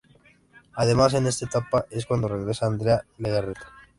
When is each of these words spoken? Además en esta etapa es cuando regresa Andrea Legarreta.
Además 0.73 1.13
en 1.13 1.27
esta 1.27 1.45
etapa 1.45 1.85
es 1.91 2.07
cuando 2.07 2.27
regresa 2.27 2.65
Andrea 2.65 3.05
Legarreta. 3.19 3.69